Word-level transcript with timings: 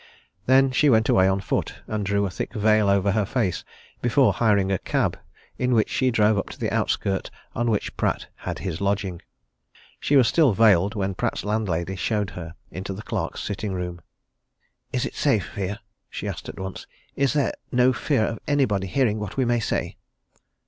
Then 0.47 0.71
she 0.71 0.89
went 0.89 1.09
away 1.09 1.27
on 1.27 1.41
foot, 1.41 1.83
and 1.85 2.03
drew 2.03 2.25
a 2.25 2.31
thick 2.31 2.53
veil 2.55 2.89
over 2.89 3.11
her 3.11 3.23
face 3.23 3.63
before 4.01 4.33
hiring 4.33 4.71
a 4.71 4.79
cab 4.79 5.15
in 5.59 5.75
which 5.75 5.91
she 5.91 6.09
drove 6.09 6.39
up 6.39 6.49
to 6.49 6.59
the 6.59 6.71
outskirt 6.73 7.29
on 7.53 7.69
which 7.69 7.95
Pratt 7.97 8.25
had 8.37 8.57
his 8.57 8.81
lodging. 8.81 9.21
She 9.99 10.15
was 10.15 10.27
still 10.27 10.53
veiled 10.53 10.95
when 10.95 11.13
Pratt's 11.13 11.45
landlady 11.45 11.95
showed 11.95 12.31
her 12.31 12.55
into 12.71 12.93
the 12.93 13.03
clerk's 13.03 13.43
sitting 13.43 13.73
room. 13.73 14.01
"Is 14.91 15.05
it 15.05 15.13
safe 15.13 15.53
here?" 15.53 15.77
she 16.09 16.27
asked 16.27 16.49
at 16.49 16.59
once. 16.59 16.87
"Is 17.15 17.33
there 17.33 17.53
no 17.71 17.93
fear 17.93 18.23
of 18.25 18.39
anybody 18.47 18.87
hearing 18.87 19.19
what 19.19 19.37
we 19.37 19.45
may 19.45 19.59
say?" 19.59 19.97